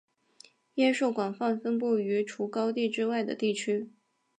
[0.77, 3.91] 椰树广泛分布于除高地之外的地区。